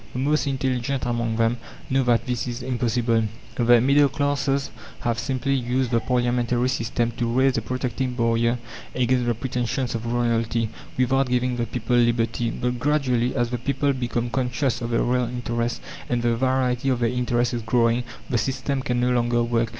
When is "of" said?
9.93-10.11, 14.81-14.89, 16.89-16.99